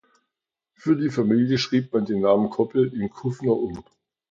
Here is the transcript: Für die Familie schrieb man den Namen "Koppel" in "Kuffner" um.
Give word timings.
Für 0.73 0.95
die 0.95 1.11
Familie 1.11 1.59
schrieb 1.59 1.93
man 1.93 2.05
den 2.05 2.21
Namen 2.21 2.49
"Koppel" 2.49 2.91
in 2.91 3.11
"Kuffner" 3.11 3.53
um. 3.55 3.83